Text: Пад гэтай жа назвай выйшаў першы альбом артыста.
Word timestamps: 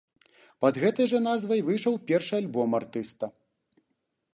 Пад 0.65 0.79
гэтай 0.83 1.07
жа 1.11 1.21
назвай 1.27 1.63
выйшаў 1.69 2.01
першы 2.11 2.33
альбом 2.41 2.69
артыста. 2.83 3.25